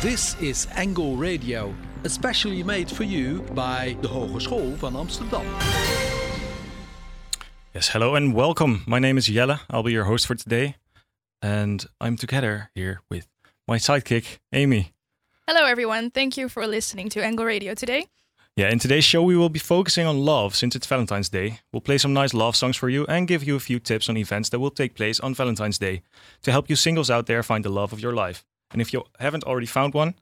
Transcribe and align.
This 0.00 0.40
is 0.40 0.68
Angle 0.76 1.16
Radio, 1.16 1.74
especially 2.04 2.62
made 2.62 2.88
for 2.88 3.02
you 3.02 3.42
by 3.52 3.96
the 4.00 4.06
Hogeschool 4.06 4.74
van 4.74 4.94
Amsterdam. 4.94 5.44
Yes, 7.74 7.88
hello 7.88 8.14
and 8.14 8.32
welcome. 8.32 8.84
My 8.86 9.00
name 9.00 9.18
is 9.18 9.26
Jelle. 9.26 9.58
I'll 9.68 9.82
be 9.82 9.90
your 9.90 10.04
host 10.04 10.28
for 10.28 10.36
today. 10.36 10.76
And 11.42 11.84
I'm 12.00 12.16
together 12.16 12.70
here 12.76 13.00
with 13.10 13.26
my 13.66 13.78
sidekick, 13.78 14.38
Amy. 14.52 14.92
Hello, 15.48 15.66
everyone. 15.66 16.12
Thank 16.12 16.36
you 16.36 16.48
for 16.48 16.64
listening 16.64 17.08
to 17.08 17.24
Angle 17.24 17.44
Radio 17.44 17.74
today. 17.74 18.06
Yeah, 18.54 18.70
in 18.70 18.78
today's 18.78 19.04
show, 19.04 19.24
we 19.24 19.36
will 19.36 19.48
be 19.48 19.58
focusing 19.58 20.06
on 20.06 20.24
love 20.24 20.54
since 20.54 20.76
it's 20.76 20.86
Valentine's 20.86 21.28
Day. 21.28 21.58
We'll 21.72 21.80
play 21.80 21.98
some 21.98 22.12
nice 22.12 22.32
love 22.32 22.54
songs 22.54 22.76
for 22.76 22.88
you 22.88 23.04
and 23.06 23.26
give 23.26 23.42
you 23.42 23.56
a 23.56 23.60
few 23.60 23.80
tips 23.80 24.08
on 24.08 24.16
events 24.16 24.50
that 24.50 24.60
will 24.60 24.70
take 24.70 24.94
place 24.94 25.18
on 25.18 25.34
Valentine's 25.34 25.78
Day 25.78 26.02
to 26.42 26.52
help 26.52 26.70
you 26.70 26.76
singles 26.76 27.10
out 27.10 27.26
there 27.26 27.42
find 27.42 27.64
the 27.64 27.68
love 27.68 27.92
of 27.92 27.98
your 27.98 28.12
life. 28.12 28.44
And 28.70 28.80
if 28.82 28.92
you 28.92 29.04
haven't 29.18 29.44
already 29.44 29.66
found 29.66 29.94
one, 29.94 30.14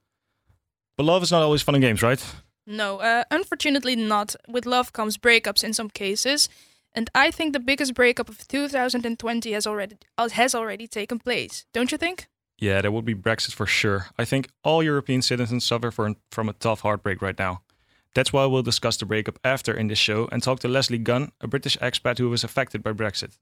but 0.97 1.05
love 1.05 1.23
is 1.23 1.33
not 1.33 1.43
always 1.43 1.63
fun 1.63 1.75
and 1.75 1.83
games, 1.83 2.03
right? 2.03 2.25
No, 2.67 2.99
uh, 2.99 3.25
unfortunately 3.31 3.97
not. 3.97 4.35
With 4.49 4.67
love 4.67 4.93
comes 4.93 5.19
breakups 5.19 5.63
in 5.63 5.73
some 5.73 5.91
cases, 5.91 6.49
and 6.95 7.11
I 7.15 7.31
think 7.31 7.53
the 7.53 7.61
biggest 7.61 7.95
breakup 7.95 8.29
of 8.29 8.49
2020 8.49 9.53
has 9.53 9.67
already 9.67 9.97
uh, 10.19 10.29
has 10.31 10.55
already 10.55 10.87
taken 10.89 11.19
place. 11.19 11.67
Don't 11.73 11.93
you 11.93 11.99
think? 11.99 12.27
Yeah, 12.59 12.81
there 12.81 12.91
would 12.91 13.05
be 13.05 13.15
Brexit 13.15 13.55
for 13.55 13.67
sure. 13.67 14.07
I 14.19 14.25
think 14.25 14.49
all 14.65 14.83
European 14.83 15.23
citizens 15.23 15.65
suffer 15.65 15.91
for, 15.91 16.15
from 16.31 16.49
a 16.49 16.55
tough 16.55 16.81
heartbreak 16.81 17.21
right 17.21 17.39
now. 17.39 17.61
That's 18.15 18.33
why 18.33 18.47
we'll 18.47 18.63
discuss 18.63 18.97
the 18.97 19.05
breakup 19.05 19.39
after 19.45 19.75
in 19.75 19.89
this 19.89 19.99
show 19.99 20.27
and 20.33 20.43
talk 20.43 20.61
to 20.61 20.69
Leslie 20.69 20.97
Gunn, 20.97 21.33
a 21.43 21.47
British 21.47 21.77
expat 21.79 22.17
who 22.17 22.31
was 22.31 22.43
affected 22.43 22.83
by 22.83 22.93
Brexit. 22.93 23.37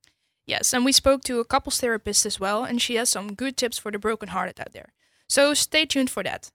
Yes, 0.47 0.75
and 0.75 0.85
we 0.85 0.91
spoke 0.91 1.23
to 1.25 1.39
a 1.39 1.45
couples 1.45 1.79
therapist 1.79 2.27
as 2.27 2.41
well, 2.41 2.65
and 2.65 2.83
she 2.83 2.97
has 2.97 3.09
some 3.09 3.35
good 3.35 3.57
tips 3.57 3.79
for 3.79 3.93
the 3.93 4.01
brokenhearted 4.01 4.59
out 4.59 4.73
there. 4.73 4.93
So 5.29 5.55
stay 5.55 5.87
tuned 5.87 6.11
for 6.11 6.23
that. 6.23 6.51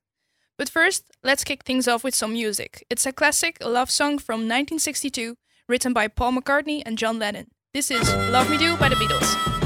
But 0.57 0.69
first, 0.69 1.05
let's 1.23 1.43
kick 1.43 1.63
things 1.63 1.87
off 1.87 2.03
with 2.03 2.13
some 2.13 2.33
music. 2.33 2.85
It's 2.89 3.05
a 3.05 3.13
classic 3.13 3.57
love 3.61 3.89
song 3.89 4.19
from 4.19 4.41
1962, 4.41 5.35
written 5.67 5.93
by 5.93 6.07
Paul 6.07 6.33
McCartney 6.33 6.83
and 6.85 6.97
John 6.97 7.19
Lennon. 7.19 7.47
This 7.73 7.91
is 7.91 8.13
Love 8.31 8.49
Me 8.49 8.57
Do 8.57 8.75
by 8.77 8.89
the 8.89 8.95
Beatles. 8.95 9.58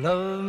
Now, 0.00 0.40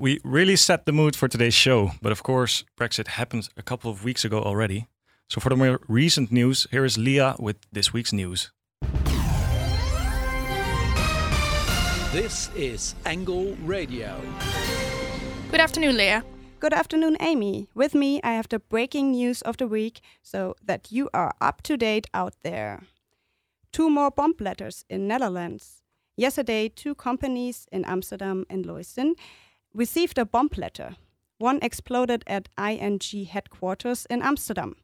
we 0.00 0.18
really 0.24 0.56
set 0.56 0.86
the 0.86 0.92
mood 0.92 1.14
for 1.14 1.28
today's 1.28 1.52
show, 1.52 1.90
but 2.00 2.10
of 2.10 2.22
course, 2.22 2.64
Brexit 2.78 3.06
happened 3.06 3.50
a 3.58 3.62
couple 3.62 3.90
of 3.90 4.02
weeks 4.02 4.24
ago 4.24 4.40
already. 4.40 4.88
So, 5.28 5.40
for 5.40 5.50
the 5.50 5.56
more 5.56 5.78
recent 5.88 6.32
news, 6.32 6.66
here 6.70 6.86
is 6.86 6.96
Leah 6.96 7.36
with 7.38 7.56
this 7.70 7.92
week's 7.92 8.12
news. 8.12 8.50
This 12.12 12.50
is 12.56 12.94
Angle 13.04 13.54
Radio. 13.62 14.18
Good 15.50 15.60
afternoon, 15.60 15.98
Leah. 15.98 16.24
Good 16.60 16.72
afternoon, 16.72 17.18
Amy. 17.20 17.68
With 17.74 17.94
me, 17.94 18.20
I 18.24 18.32
have 18.32 18.48
the 18.48 18.58
breaking 18.58 19.12
news 19.12 19.42
of 19.42 19.58
the 19.58 19.68
week 19.68 20.00
so 20.22 20.56
that 20.64 20.90
you 20.90 21.10
are 21.12 21.34
up 21.42 21.62
to 21.64 21.76
date 21.76 22.06
out 22.14 22.34
there. 22.42 22.84
Two 23.70 23.90
more 23.90 24.10
bomb 24.10 24.34
letters 24.40 24.84
in 24.88 25.06
Netherlands. 25.06 25.82
Yesterday, 26.16 26.68
two 26.68 26.94
companies 26.94 27.66
in 27.70 27.84
Amsterdam 27.84 28.44
and 28.50 28.64
Leusden 28.64 29.14
received 29.74 30.18
a 30.18 30.24
bomb 30.24 30.50
letter. 30.56 30.96
One 31.38 31.58
exploded 31.62 32.22
at 32.26 32.48
ING 32.58 33.00
headquarters 33.26 34.06
in 34.10 34.22
Amsterdam. 34.22 34.76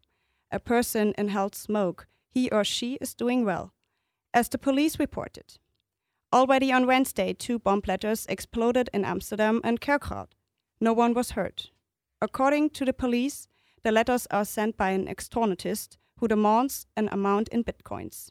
A 0.50 0.58
person 0.58 1.12
inhaled 1.18 1.54
smoke. 1.54 2.06
He 2.30 2.48
or 2.50 2.64
she 2.64 2.94
is 3.00 3.14
doing 3.14 3.44
well, 3.44 3.72
as 4.32 4.48
the 4.48 4.58
police 4.58 4.98
reported. 4.98 5.58
Already 6.32 6.72
on 6.72 6.86
Wednesday, 6.86 7.32
two 7.32 7.58
bomb 7.58 7.82
letters 7.86 8.26
exploded 8.28 8.90
in 8.92 9.04
Amsterdam 9.04 9.60
and 9.64 9.80
Kerkrade. 9.80 10.32
No 10.80 10.92
one 10.92 11.14
was 11.14 11.30
hurt. 11.30 11.70
According 12.20 12.70
to 12.70 12.84
the 12.84 12.92
police, 12.92 13.48
the 13.82 13.92
letters 13.92 14.26
are 14.30 14.44
sent 14.44 14.76
by 14.76 14.90
an 14.90 15.06
extortionist 15.06 15.96
who 16.18 16.28
demands 16.28 16.86
an 16.96 17.08
amount 17.10 17.48
in 17.48 17.64
bitcoins. 17.64 18.30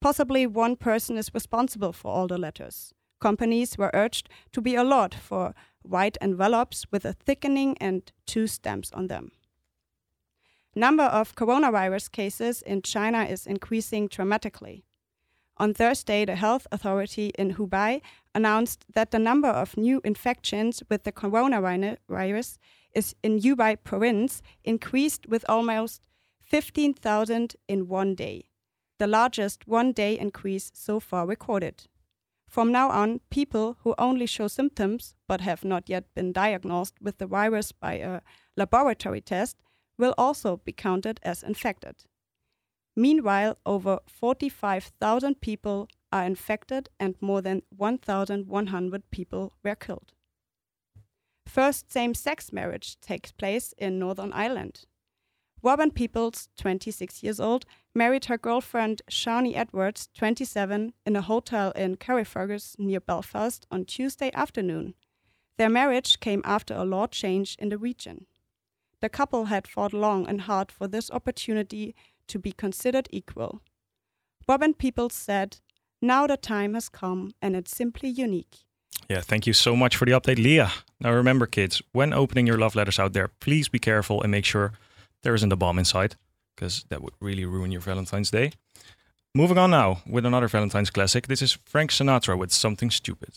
Possibly 0.00 0.46
one 0.46 0.76
person 0.76 1.16
is 1.16 1.32
responsible 1.32 1.92
for 1.92 2.10
all 2.12 2.26
the 2.26 2.38
letters. 2.38 2.92
Companies 3.20 3.78
were 3.78 3.90
urged 3.94 4.28
to 4.52 4.60
be 4.60 4.74
alert 4.74 5.14
for 5.14 5.54
white 5.82 6.18
envelopes 6.20 6.86
with 6.90 7.04
a 7.04 7.12
thickening 7.12 7.76
and 7.80 8.12
two 8.26 8.46
stamps 8.46 8.92
on 8.92 9.08
them. 9.08 9.32
Number 10.74 11.04
of 11.04 11.34
coronavirus 11.34 12.10
cases 12.12 12.62
in 12.62 12.82
China 12.82 13.24
is 13.24 13.46
increasing 13.46 14.08
dramatically. 14.08 14.84
On 15.58 15.74
Thursday, 15.74 16.24
the 16.24 16.34
health 16.34 16.66
authority 16.72 17.30
in 17.38 17.54
Hubei 17.54 18.00
announced 18.34 18.86
that 18.94 19.10
the 19.10 19.18
number 19.18 19.48
of 19.48 19.76
new 19.76 20.00
infections 20.02 20.82
with 20.88 21.04
the 21.04 21.12
coronavirus 21.12 22.58
is 22.94 23.14
in 23.22 23.40
Hubei 23.40 23.76
province 23.84 24.42
increased 24.64 25.26
with 25.26 25.44
almost 25.48 26.00
15,000 26.40 27.54
in 27.68 27.88
one 27.88 28.14
day, 28.14 28.48
the 28.98 29.06
largest 29.06 29.68
one 29.68 29.92
day 29.92 30.18
increase 30.18 30.70
so 30.74 31.00
far 31.00 31.26
recorded. 31.26 31.86
From 32.52 32.70
now 32.70 32.90
on, 32.90 33.20
people 33.30 33.78
who 33.80 33.94
only 33.96 34.26
show 34.26 34.46
symptoms 34.46 35.14
but 35.26 35.40
have 35.40 35.64
not 35.64 35.88
yet 35.88 36.12
been 36.14 36.32
diagnosed 36.32 36.96
with 37.00 37.16
the 37.16 37.26
virus 37.26 37.72
by 37.72 37.94
a 37.94 38.20
laboratory 38.58 39.22
test 39.22 39.56
will 39.96 40.12
also 40.18 40.58
be 40.58 40.72
counted 40.72 41.18
as 41.22 41.42
infected. 41.42 42.04
Meanwhile, 42.94 43.56
over 43.64 44.00
45,000 44.06 45.40
people 45.40 45.88
are 46.12 46.24
infected 46.24 46.90
and 47.00 47.14
more 47.22 47.40
than 47.40 47.62
1,100 47.74 49.10
people 49.10 49.54
were 49.64 49.74
killed. 49.74 50.12
First 51.46 51.90
same 51.90 52.12
sex 52.12 52.52
marriage 52.52 53.00
takes 53.00 53.32
place 53.32 53.72
in 53.78 53.98
Northern 53.98 54.30
Ireland. 54.34 54.84
Robyn 55.62 55.90
Peoples, 55.90 56.50
26 56.58 57.22
years 57.22 57.40
old, 57.40 57.64
married 57.94 58.26
her 58.26 58.38
girlfriend 58.38 59.02
Sharni 59.10 59.54
Edwards, 59.56 60.08
27, 60.16 60.92
in 61.04 61.16
a 61.16 61.22
hotel 61.22 61.72
in 61.72 61.96
Carrickfergus 61.96 62.78
near 62.78 63.00
Belfast 63.00 63.66
on 63.70 63.84
Tuesday 63.84 64.30
afternoon. 64.34 64.94
Their 65.58 65.68
marriage 65.68 66.20
came 66.20 66.42
after 66.44 66.74
a 66.74 66.84
law 66.84 67.06
change 67.06 67.56
in 67.58 67.68
the 67.68 67.78
region. 67.78 68.26
The 69.00 69.08
couple 69.08 69.46
had 69.46 69.66
fought 69.66 69.92
long 69.92 70.26
and 70.26 70.42
hard 70.42 70.72
for 70.72 70.88
this 70.88 71.10
opportunity 71.10 71.94
to 72.28 72.38
be 72.38 72.52
considered 72.52 73.08
equal. 73.10 73.60
Robyn 74.48 74.74
Peoples 74.74 75.14
said, 75.14 75.58
Now 76.00 76.26
the 76.26 76.36
time 76.36 76.74
has 76.74 76.88
come 76.88 77.32
and 77.42 77.54
it's 77.54 77.76
simply 77.76 78.08
unique. 78.08 78.58
Yeah, 79.08 79.20
thank 79.20 79.46
you 79.46 79.52
so 79.52 79.76
much 79.76 79.96
for 79.96 80.04
the 80.04 80.12
update, 80.12 80.42
Leah. 80.42 80.72
Now 81.00 81.12
remember, 81.12 81.46
kids, 81.46 81.82
when 81.92 82.12
opening 82.12 82.46
your 82.46 82.58
love 82.58 82.74
letters 82.74 82.98
out 82.98 83.12
there, 83.12 83.28
please 83.28 83.68
be 83.68 83.78
careful 83.78 84.22
and 84.22 84.30
make 84.30 84.44
sure 84.44 84.72
there 85.22 85.34
isn't 85.34 85.52
a 85.52 85.56
bomb 85.56 85.78
inside, 85.78 86.16
because 86.54 86.84
that 86.88 87.02
would 87.02 87.14
really 87.20 87.44
ruin 87.44 87.72
your 87.72 87.80
Valentine's 87.80 88.30
Day. 88.30 88.52
Moving 89.34 89.58
on 89.58 89.70
now 89.70 90.02
with 90.06 90.26
another 90.26 90.48
Valentine's 90.48 90.90
classic. 90.90 91.26
This 91.26 91.40
is 91.40 91.52
Frank 91.64 91.90
Sinatra 91.90 92.38
with 92.38 92.52
Something 92.52 92.90
Stupid. 92.90 93.30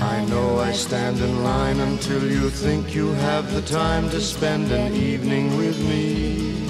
I 0.00 0.24
know 0.24 0.58
I 0.58 0.72
stand 0.72 1.18
in 1.20 1.44
line 1.44 1.78
until 1.78 2.24
you 2.24 2.50
think 2.50 2.94
you 2.94 3.12
have 3.12 3.52
the 3.52 3.62
time 3.62 4.08
to 4.10 4.20
spend 4.20 4.72
an 4.72 4.94
evening 4.94 5.56
with 5.56 5.78
me. 5.78 6.69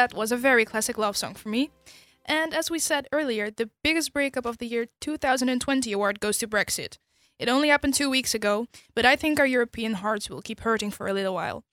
That 0.00 0.14
was 0.14 0.32
a 0.32 0.36
very 0.38 0.64
classic 0.64 0.96
love 0.96 1.14
song 1.14 1.34
for 1.34 1.50
me. 1.50 1.68
And 2.24 2.54
as 2.54 2.70
we 2.70 2.78
said 2.78 3.06
earlier, 3.12 3.50
the 3.50 3.68
biggest 3.84 4.14
breakup 4.14 4.46
of 4.46 4.56
the 4.56 4.64
year 4.64 4.86
2020 5.00 5.92
award 5.92 6.20
goes 6.20 6.38
to 6.38 6.48
Brexit. 6.48 6.96
It 7.38 7.50
only 7.50 7.68
happened 7.68 7.92
two 7.92 8.08
weeks 8.08 8.34
ago, 8.34 8.66
but 8.94 9.04
I 9.04 9.14
think 9.14 9.38
our 9.38 9.44
European 9.44 9.92
hearts 9.92 10.30
will 10.30 10.40
keep 10.40 10.60
hurting 10.60 10.90
for 10.90 11.06
a 11.06 11.12
little 11.12 11.34
while. 11.34 11.64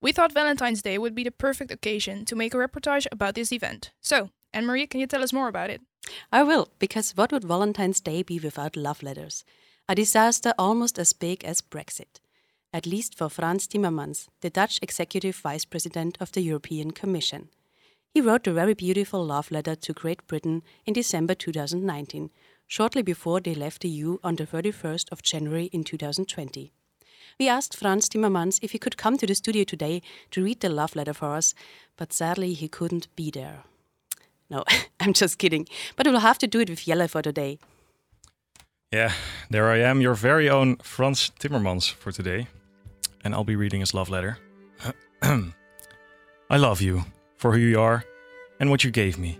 We 0.00 0.12
thought 0.12 0.32
Valentine's 0.32 0.80
Day 0.80 0.96
would 0.96 1.14
be 1.14 1.22
the 1.22 1.30
perfect 1.30 1.70
occasion 1.70 2.24
to 2.24 2.34
make 2.34 2.54
a 2.54 2.56
reportage 2.56 3.06
about 3.12 3.34
this 3.34 3.52
event. 3.52 3.90
So, 4.00 4.30
Anne 4.54 4.64
Marie, 4.64 4.86
can 4.86 5.00
you 5.00 5.06
tell 5.06 5.22
us 5.22 5.34
more 5.34 5.48
about 5.48 5.68
it? 5.68 5.82
I 6.32 6.44
will, 6.44 6.68
because 6.78 7.14
what 7.14 7.30
would 7.30 7.44
Valentine's 7.44 8.00
Day 8.00 8.22
be 8.22 8.38
without 8.38 8.74
love 8.74 9.02
letters? 9.02 9.44
A 9.86 9.94
disaster 9.94 10.54
almost 10.58 10.98
as 10.98 11.12
big 11.12 11.44
as 11.44 11.60
Brexit. 11.60 12.20
At 12.72 12.86
least 12.86 13.18
for 13.18 13.28
Frans 13.28 13.68
Timmermans, 13.68 14.28
the 14.40 14.48
Dutch 14.48 14.78
executive 14.80 15.36
vice 15.36 15.66
president 15.66 16.16
of 16.22 16.32
the 16.32 16.40
European 16.40 16.92
Commission. 16.92 17.50
He 18.16 18.22
wrote 18.22 18.46
a 18.46 18.52
very 18.54 18.72
beautiful 18.72 19.22
love 19.22 19.50
letter 19.50 19.74
to 19.74 19.92
Great 19.92 20.26
Britain 20.26 20.62
in 20.86 20.94
December 20.94 21.34
2019, 21.34 22.30
shortly 22.66 23.02
before 23.02 23.40
they 23.40 23.54
left 23.54 23.82
the 23.82 23.90
EU 23.90 24.16
on 24.24 24.36
the 24.36 24.46
31st 24.46 25.12
of 25.12 25.22
January 25.22 25.66
in 25.66 25.84
2020. 25.84 26.72
We 27.38 27.46
asked 27.46 27.76
Frans 27.76 28.08
Timmermans 28.08 28.58
if 28.62 28.72
he 28.72 28.78
could 28.78 28.96
come 28.96 29.18
to 29.18 29.26
the 29.26 29.34
studio 29.34 29.64
today 29.64 30.00
to 30.30 30.42
read 30.42 30.60
the 30.60 30.70
love 30.70 30.96
letter 30.96 31.12
for 31.12 31.34
us, 31.34 31.52
but 31.98 32.14
sadly 32.14 32.54
he 32.54 32.68
couldn't 32.68 33.14
be 33.16 33.30
there. 33.30 33.64
No, 34.48 34.64
I'm 35.00 35.12
just 35.12 35.36
kidding. 35.36 35.68
But 35.96 36.06
we'll 36.06 36.20
have 36.20 36.38
to 36.38 36.46
do 36.46 36.60
it 36.60 36.70
with 36.70 36.86
Jelle 36.86 37.08
for 37.08 37.20
today. 37.20 37.58
Yeah, 38.90 39.12
there 39.50 39.68
I 39.68 39.80
am, 39.80 40.00
your 40.00 40.14
very 40.14 40.48
own 40.48 40.76
Frans 40.76 41.32
Timmermans 41.38 41.92
for 41.92 42.12
today. 42.12 42.46
And 43.22 43.34
I'll 43.34 43.44
be 43.44 43.56
reading 43.56 43.80
his 43.80 43.92
love 43.92 44.08
letter. 44.08 44.38
I 45.22 46.56
love 46.56 46.80
you 46.80 47.04
for 47.46 47.52
who 47.52 47.64
you 47.64 47.80
are 47.80 48.02
and 48.58 48.70
what 48.70 48.82
you 48.82 48.90
gave 48.90 49.18
me. 49.18 49.38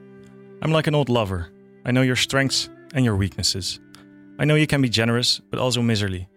I'm 0.62 0.70
like 0.70 0.86
an 0.86 0.94
old 0.94 1.08
lover. 1.08 1.50
I 1.84 1.90
know 1.90 2.02
your 2.02 2.14
strengths 2.14 2.70
and 2.94 3.04
your 3.04 3.16
weaknesses. 3.16 3.80
I 4.38 4.44
know 4.44 4.54
you 4.54 4.68
can 4.68 4.80
be 4.80 4.88
generous, 4.88 5.40
but 5.50 5.58
also 5.58 5.82
miserly. 5.82 6.28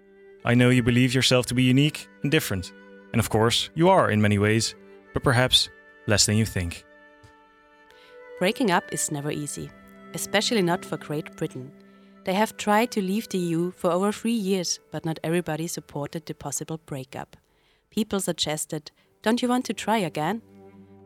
I 0.43 0.55
know 0.55 0.71
you 0.71 0.81
believe 0.81 1.13
yourself 1.13 1.45
to 1.45 1.53
be 1.53 1.61
unique 1.61 2.07
and 2.23 2.31
different. 2.31 2.73
And 3.11 3.19
of 3.19 3.29
course, 3.29 3.69
you 3.75 3.87
are 3.87 4.09
in 4.09 4.19
many 4.19 4.39
ways, 4.39 4.73
but 5.13 5.21
perhaps 5.23 5.69
less 6.07 6.25
than 6.25 6.37
you 6.37 6.45
think. 6.45 6.85
Breaking 8.39 8.71
up 8.71 8.91
is 8.91 9.11
never 9.11 9.29
easy, 9.29 9.69
especially 10.15 10.63
not 10.63 10.83
for 10.83 10.97
Great 10.97 11.37
Britain. 11.37 11.71
They 12.25 12.33
have 12.33 12.57
tried 12.57 12.89
to 12.93 13.01
leave 13.01 13.29
the 13.29 13.37
EU 13.37 13.69
for 13.73 13.91
over 13.91 14.11
three 14.11 14.41
years, 14.49 14.79
but 14.89 15.05
not 15.05 15.19
everybody 15.23 15.67
supported 15.67 16.25
the 16.25 16.33
possible 16.33 16.79
breakup. 16.87 17.37
People 17.91 18.21
suggested, 18.21 18.89
Don't 19.21 19.43
you 19.43 19.47
want 19.47 19.65
to 19.65 19.73
try 19.75 19.99
again? 19.99 20.41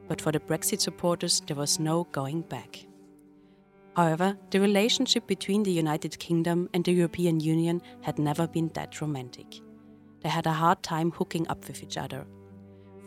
But 0.07 0.21
for 0.21 0.31
the 0.31 0.39
Brexit 0.39 0.81
supporters, 0.81 1.41
there 1.47 1.55
was 1.55 1.79
no 1.79 2.05
going 2.11 2.41
back. 2.41 2.85
However, 3.95 4.35
the 4.49 4.59
relationship 4.59 5.27
between 5.27 5.63
the 5.63 5.71
United 5.71 6.17
Kingdom 6.19 6.69
and 6.73 6.83
the 6.83 6.93
European 6.93 7.39
Union 7.39 7.81
had 8.01 8.17
never 8.17 8.47
been 8.47 8.69
that 8.73 8.99
romantic. 9.01 9.61
They 10.21 10.29
had 10.29 10.47
a 10.47 10.53
hard 10.53 10.81
time 10.81 11.11
hooking 11.11 11.47
up 11.47 11.67
with 11.67 11.83
each 11.83 11.97
other. 11.97 12.25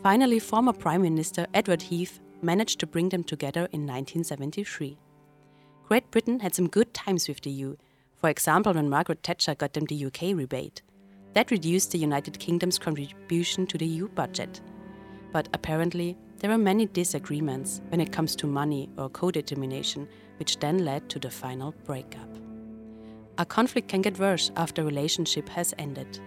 Finally, 0.01 0.39
former 0.39 0.73
Prime 0.73 1.01
Minister 1.01 1.47
Edward 1.53 1.81
Heath 1.81 2.19
managed 2.41 2.79
to 2.79 2.87
bring 2.87 3.09
them 3.09 3.23
together 3.23 3.67
in 3.71 3.81
1973. 3.81 4.97
Great 5.87 6.09
Britain 6.11 6.39
had 6.39 6.53
some 6.53 6.67
good 6.67 6.93
times 6.93 7.27
with 7.27 7.41
the 7.41 7.49
EU, 7.49 7.75
for 8.15 8.29
example, 8.29 8.73
when 8.73 8.89
Margaret 8.89 9.23
Thatcher 9.23 9.55
got 9.55 9.73
them 9.73 9.85
the 9.85 10.05
UK 10.05 10.35
rebate. 10.35 10.81
That 11.33 11.51
reduced 11.51 11.91
the 11.91 11.97
United 11.97 12.39
Kingdom's 12.39 12.79
contribution 12.79 13.67
to 13.67 13.77
the 13.77 13.85
EU 13.85 14.07
budget. 14.09 14.61
But 15.31 15.49
apparently, 15.53 16.17
there 16.39 16.49
were 16.51 16.57
many 16.57 16.85
disagreements 16.85 17.81
when 17.89 17.99
it 17.99 18.11
comes 18.11 18.35
to 18.35 18.47
money 18.47 18.89
or 18.97 19.09
co 19.09 19.31
determination, 19.31 20.07
which 20.37 20.59
then 20.59 20.85
led 20.85 21.09
to 21.09 21.19
the 21.19 21.31
final 21.31 21.73
breakup. 21.85 22.29
A 23.39 23.45
conflict 23.45 23.87
can 23.87 24.01
get 24.01 24.19
worse 24.19 24.51
after 24.55 24.81
a 24.81 24.85
relationship 24.85 25.49
has 25.49 25.73
ended. 25.77 26.19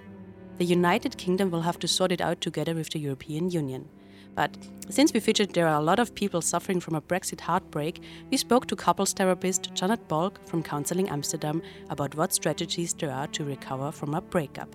The 0.59 0.65
United 0.65 1.17
Kingdom 1.17 1.51
will 1.51 1.63
have 1.63 1.79
to 1.79 1.89
sort 1.89 2.13
it 2.13 2.21
out 2.21 2.41
together 2.41 2.75
with 2.75 2.91
the 2.91 2.99
European 2.99 3.51
Union. 3.51 3.89
But 4.35 4.57
since 4.89 5.13
we 5.13 5.21
figured 5.21 5.55
there 5.55 5.67
are 5.67 5.81
a 5.81 5.85
lot 5.85 5.99
of 5.99 6.15
people 6.15 6.41
suffering 6.41 6.81
from 6.81 6.95
a 6.95 7.01
Brexit 7.01 7.41
heartbreak, 7.41 8.03
we 8.31 8.37
spoke 8.37 8.67
to 8.67 8.77
couples 8.77 9.13
therapist 9.13 9.75
Janet 9.75 10.07
Balk 10.09 10.47
from 10.47 10.63
Counseling 10.63 11.09
Amsterdam 11.09 11.63
about 11.89 12.15
what 12.15 12.33
strategies 12.33 12.95
there 12.95 13.13
are 13.13 13.27
to 13.29 13.45
recover 13.45 13.91
from 13.91 14.15
a 14.15 14.21
breakup. 14.21 14.75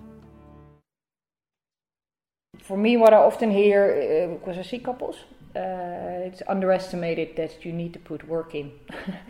For 2.66 2.76
me, 2.76 2.96
what 2.96 3.12
I 3.12 3.18
often 3.18 3.50
hear, 3.50 3.82
uh, 3.84 4.34
because 4.38 4.58
I 4.58 4.62
see 4.62 4.78
couples, 4.78 5.16
uh, 5.54 6.26
it's 6.28 6.42
underestimated 6.48 7.36
that 7.36 7.64
you 7.64 7.72
need 7.72 7.92
to 7.92 7.98
put 7.98 8.26
work 8.26 8.54
in 8.54 8.72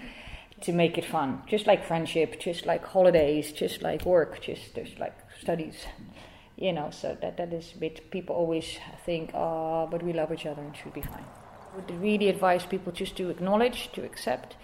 to 0.62 0.72
make 0.72 0.96
it 0.98 1.04
fun. 1.04 1.42
Just 1.46 1.66
like 1.66 1.84
friendship, 1.84 2.40
just 2.40 2.66
like 2.66 2.84
holidays, 2.84 3.52
just 3.52 3.82
like 3.82 4.06
work, 4.06 4.40
just, 4.40 4.74
just 4.74 4.98
like 4.98 5.14
studies 5.40 5.86
you 6.56 6.72
know, 6.72 6.90
so 6.90 7.16
that, 7.20 7.36
that 7.36 7.52
is 7.52 7.72
a 7.74 7.78
bit, 7.78 8.10
people 8.10 8.34
always 8.34 8.78
think, 9.04 9.30
oh, 9.34 9.86
but 9.90 10.02
we 10.02 10.12
love 10.12 10.32
each 10.32 10.46
other 10.46 10.62
and 10.62 10.74
should 10.74 10.94
be 10.94 11.02
fine. 11.02 11.24
I 11.72 11.76
would 11.76 11.90
really 12.00 12.28
advise 12.28 12.64
people 12.64 12.92
just 12.92 13.16
to 13.16 13.28
acknowledge, 13.28 13.90
to 13.92 14.04
accept, 14.04 14.56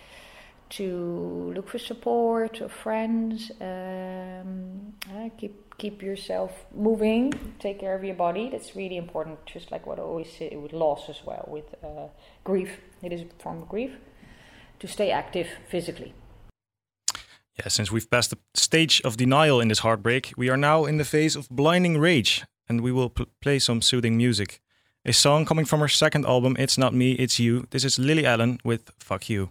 to 0.72 1.52
look 1.54 1.68
for 1.68 1.78
support 1.78 2.60
of 2.60 2.72
friends, 2.72 3.52
um, 3.60 4.94
uh, 5.10 5.28
keep 5.38 5.76
keep 5.78 6.02
yourself 6.02 6.52
moving, 6.74 7.32
take 7.58 7.80
care 7.80 7.94
of 7.94 8.04
your 8.04 8.14
body. 8.14 8.48
That's 8.50 8.74
really 8.76 8.96
important. 8.96 9.38
Just 9.46 9.70
like 9.70 9.86
what 9.86 9.98
I 9.98 10.02
always 10.02 10.30
say 10.38 10.56
with 10.56 10.72
loss 10.72 11.08
as 11.08 11.20
well, 11.24 11.44
with 11.48 11.74
uh, 11.82 12.08
grief, 12.44 12.70
it 13.02 13.12
is 13.12 13.22
a 13.22 13.42
form 13.42 13.62
of 13.62 13.68
grief. 13.68 13.92
To 14.80 14.88
stay 14.88 15.10
active 15.10 15.48
physically. 15.68 16.12
Yeah, 17.58 17.68
since 17.68 17.92
we've 17.92 18.10
passed 18.10 18.30
the 18.30 18.38
stage 18.54 19.00
of 19.04 19.16
denial 19.16 19.60
in 19.60 19.68
this 19.68 19.80
heartbreak, 19.80 20.32
we 20.36 20.48
are 20.48 20.56
now 20.56 20.86
in 20.86 20.96
the 20.96 21.04
phase 21.04 21.36
of 21.36 21.48
blinding 21.50 21.98
rage, 21.98 22.44
and 22.68 22.80
we 22.80 22.90
will 22.90 23.10
play 23.40 23.58
some 23.58 23.82
soothing 23.82 24.16
music. 24.16 24.60
A 25.04 25.12
song 25.12 25.44
coming 25.44 25.66
from 25.66 25.80
her 25.80 25.88
second 25.88 26.24
album, 26.26 26.56
It's 26.58 26.78
Not 26.78 26.94
Me, 26.94 27.12
It's 27.12 27.38
You. 27.38 27.66
This 27.70 27.84
is 27.84 27.98
Lily 27.98 28.24
Allen 28.24 28.58
with 28.64 28.90
Fuck 28.98 29.28
You. 29.28 29.50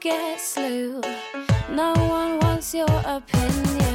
get 0.00 0.40
slew. 0.40 1.02
No 1.70 1.92
one 1.92 2.38
wants 2.40 2.72
your 2.74 2.88
opinion. 3.04 3.89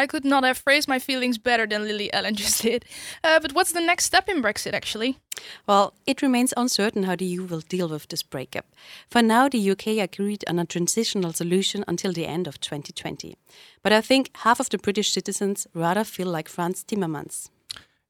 I 0.00 0.06
could 0.06 0.24
not 0.24 0.44
have 0.44 0.56
phrased 0.56 0.88
my 0.88 0.98
feelings 0.98 1.36
better 1.36 1.66
than 1.66 1.84
Lily 1.84 2.10
Allen 2.12 2.34
just 2.42 2.62
did. 2.62 2.86
Uh, 3.22 3.38
but 3.38 3.52
what's 3.52 3.72
the 3.72 3.82
next 3.82 4.06
step 4.06 4.28
in 4.30 4.42
Brexit, 4.42 4.72
actually? 4.72 5.18
Well, 5.66 5.92
it 6.06 6.22
remains 6.22 6.54
uncertain 6.56 7.02
how 7.02 7.16
the 7.16 7.26
EU 7.26 7.44
will 7.44 7.60
deal 7.60 7.88
with 7.88 8.08
this 8.08 8.22
breakup. 8.22 8.64
For 9.10 9.20
now, 9.20 9.48
the 9.48 9.70
UK 9.70 9.86
agreed 9.98 10.42
on 10.48 10.58
a 10.58 10.64
transitional 10.64 11.34
solution 11.34 11.84
until 11.86 12.12
the 12.12 12.26
end 12.26 12.46
of 12.46 12.60
2020. 12.60 13.36
But 13.82 13.92
I 13.92 14.00
think 14.00 14.30
half 14.36 14.58
of 14.58 14.70
the 14.70 14.78
British 14.78 15.12
citizens 15.12 15.66
rather 15.74 16.04
feel 16.04 16.28
like 16.28 16.48
Frans 16.48 16.82
Timmermans. 16.82 17.50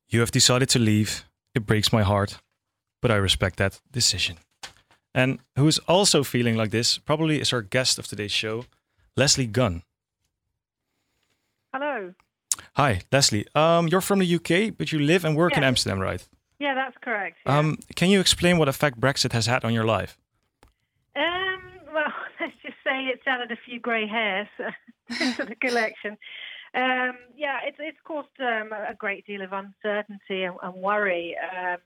You 0.08 0.20
have 0.20 0.30
decided 0.30 0.68
to 0.70 0.78
leave. 0.78 1.24
It 1.54 1.66
breaks 1.66 1.92
my 1.92 2.02
heart, 2.02 2.38
but 3.02 3.10
I 3.10 3.16
respect 3.16 3.56
that 3.56 3.80
decision. 3.92 4.36
And 5.12 5.40
who 5.56 5.66
is 5.66 5.80
also 5.88 6.22
feeling 6.22 6.56
like 6.56 6.70
this 6.70 6.98
probably 6.98 7.40
is 7.40 7.52
our 7.52 7.62
guest 7.62 7.98
of 7.98 8.06
today's 8.06 8.32
show, 8.32 8.66
Leslie 9.16 9.46
Gunn. 9.46 9.82
Hello. 11.72 12.12
Hi, 12.74 13.00
Leslie. 13.12 13.46
Um, 13.54 13.88
you're 13.88 14.00
from 14.00 14.18
the 14.18 14.34
UK, 14.34 14.76
but 14.76 14.92
you 14.92 14.98
live 14.98 15.24
and 15.24 15.36
work 15.36 15.56
in 15.56 15.62
Amsterdam, 15.62 16.00
right? 16.00 16.26
Yeah, 16.58 16.74
that's 16.74 16.96
correct. 17.02 17.38
yeah. 17.46 17.58
Um, 17.58 17.78
can 17.96 18.10
you 18.10 18.20
explain 18.20 18.58
what 18.58 18.68
effect 18.68 19.00
Brexit 19.00 19.32
has 19.32 19.46
had 19.46 19.64
on 19.64 19.72
your 19.72 19.84
life? 19.84 20.18
Um, 21.16 21.62
well, 21.94 22.12
let's 22.40 22.52
just 22.62 22.76
say 22.84 23.04
it's 23.04 23.22
added 23.26 23.50
a 23.50 23.56
few 23.64 23.80
grey 23.80 24.06
hairs 24.06 24.48
to 24.58 25.44
the 25.44 25.54
collection. 25.54 26.18
Um, 26.74 27.16
yeah, 27.36 27.58
it's 27.64 27.78
it's 27.80 27.98
caused 28.04 28.28
um, 28.40 28.72
a 28.72 28.94
great 28.96 29.26
deal 29.26 29.42
of 29.42 29.52
uncertainty 29.52 30.44
and, 30.44 30.56
and 30.62 30.74
worry. 30.74 31.36
Um, 31.36 31.78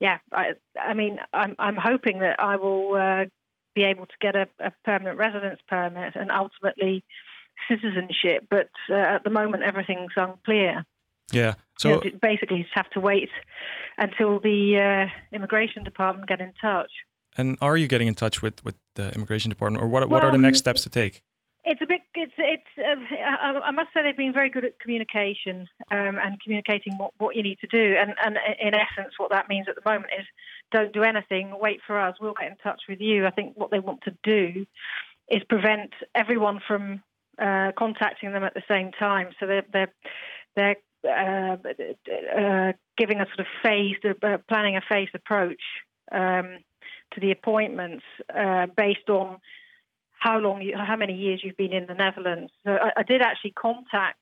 yeah, 0.00 0.18
I, 0.32 0.54
I 0.80 0.94
mean, 0.94 1.18
I'm 1.32 1.54
I'm 1.58 1.76
hoping 1.76 2.20
that 2.20 2.40
I 2.40 2.56
will 2.56 2.94
uh, 2.94 3.24
be 3.74 3.84
able 3.84 4.06
to 4.06 4.14
get 4.20 4.34
a, 4.34 4.48
a 4.58 4.72
permanent 4.84 5.18
residence 5.18 5.60
permit 5.68 6.16
and 6.16 6.30
ultimately 6.32 7.04
citizenship. 7.68 8.46
But 8.50 8.70
uh, 8.90 8.94
at 8.94 9.24
the 9.24 9.30
moment, 9.30 9.62
everything's 9.62 10.12
unclear. 10.16 10.84
Yeah. 11.32 11.54
So 11.78 12.02
you 12.04 12.12
know, 12.12 12.18
basically, 12.22 12.58
you 12.58 12.62
just 12.64 12.74
have 12.74 12.90
to 12.90 13.00
wait 13.00 13.30
until 13.98 14.40
the 14.40 15.08
uh, 15.10 15.36
immigration 15.36 15.84
department 15.84 16.28
get 16.28 16.40
in 16.40 16.52
touch. 16.60 16.90
and 17.36 17.56
are 17.60 17.76
you 17.76 17.86
getting 17.88 18.08
in 18.08 18.14
touch 18.14 18.42
with 18.42 18.64
with 18.64 18.74
the 18.94 19.14
immigration 19.14 19.48
department, 19.48 19.82
or 19.82 19.88
what? 19.88 20.08
What 20.08 20.24
are 20.24 20.32
the 20.32 20.38
next 20.38 20.58
steps 20.58 20.82
to 20.82 20.90
take? 20.90 21.22
It's 21.64 21.82
a 21.82 21.86
bit. 21.86 22.00
It's. 22.14 22.32
It's. 22.38 22.62
Uh, 22.78 23.14
I, 23.16 23.60
I 23.66 23.70
must 23.72 23.92
say 23.92 24.02
they've 24.02 24.16
been 24.16 24.32
very 24.32 24.48
good 24.48 24.64
at 24.64 24.80
communication 24.80 25.68
um, 25.90 26.18
and 26.18 26.40
communicating 26.42 26.96
what, 26.96 27.12
what 27.18 27.36
you 27.36 27.42
need 27.42 27.58
to 27.60 27.66
do. 27.66 27.94
And, 28.00 28.14
and 28.24 28.38
in 28.60 28.74
essence, 28.74 29.14
what 29.18 29.30
that 29.30 29.48
means 29.48 29.66
at 29.68 29.74
the 29.74 29.82
moment 29.84 30.12
is 30.18 30.24
don't 30.72 30.92
do 30.92 31.02
anything. 31.02 31.52
Wait 31.60 31.80
for 31.86 32.00
us. 32.00 32.16
We'll 32.20 32.32
get 32.32 32.50
in 32.50 32.56
touch 32.56 32.82
with 32.88 33.00
you. 33.00 33.26
I 33.26 33.30
think 33.30 33.56
what 33.56 33.70
they 33.70 33.80
want 33.80 34.00
to 34.04 34.14
do 34.22 34.66
is 35.28 35.42
prevent 35.48 35.92
everyone 36.14 36.60
from 36.66 37.02
uh, 37.40 37.72
contacting 37.76 38.32
them 38.32 38.44
at 38.44 38.54
the 38.54 38.62
same 38.68 38.92
time. 38.92 39.28
So 39.38 39.46
they're 39.46 39.66
they're 39.72 39.92
they're 40.56 40.76
uh, 41.04 41.56
uh, 41.56 42.72
giving 42.96 43.20
a 43.20 43.26
sort 43.26 43.40
of 43.40 43.46
phased, 43.62 44.04
uh, 44.04 44.38
planning 44.48 44.76
a 44.76 44.82
phased 44.88 45.14
approach 45.14 45.62
um, 46.10 46.58
to 47.12 47.20
the 47.20 47.30
appointments 47.30 48.04
uh, 48.34 48.66
based 48.76 49.08
on 49.08 49.38
how 50.18 50.38
long, 50.38 50.60
you, 50.62 50.76
how 50.76 50.96
many 50.96 51.14
years 51.14 51.40
you've 51.44 51.56
been 51.56 51.72
in 51.72 51.86
the 51.86 51.94
Netherlands. 51.94 52.52
So 52.64 52.72
I, 52.72 52.90
I 52.96 53.02
did 53.04 53.22
actually 53.22 53.52
contact 53.52 54.18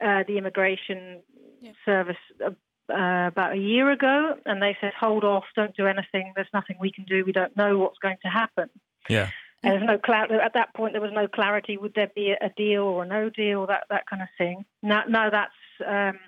uh, 0.00 0.24
the 0.26 0.38
immigration 0.38 1.22
Yeah. 1.60 1.72
service 1.84 2.16
uh, 2.44 2.50
uh, 2.92 3.28
about 3.28 3.52
a 3.52 3.58
year 3.58 3.90
ago, 3.90 4.36
and 4.44 4.60
they 4.60 4.76
said, 4.80 4.92
"Hold 5.00 5.24
off, 5.24 5.44
don't 5.56 5.74
do 5.76 5.86
anything. 5.86 6.32
There's 6.34 6.52
nothing 6.52 6.76
we 6.80 6.92
can 6.92 7.04
do. 7.04 7.24
We 7.24 7.32
don't 7.32 7.56
know 7.56 7.78
what's 7.78 7.98
going 7.98 8.18
to 8.22 8.28
happen." 8.28 8.68
Yeah. 9.08 9.30
And 9.64 9.72
there's 9.72 9.86
no 9.86 9.98
clar- 9.98 10.30
at 10.30 10.54
that 10.54 10.74
point. 10.74 10.92
There 10.92 11.00
was 11.00 11.12
no 11.12 11.26
clarity. 11.26 11.76
Would 11.76 11.94
there 11.94 12.10
be 12.14 12.32
a 12.38 12.50
deal 12.56 12.82
or 12.82 13.04
a 13.04 13.06
no 13.06 13.30
deal? 13.30 13.66
That 13.66 13.84
that 13.90 14.06
kind 14.08 14.22
of 14.22 14.28
thing. 14.36 14.64
Now, 14.82 15.04
now 15.08 15.30
that's 15.30 15.52
um, 15.86 16.18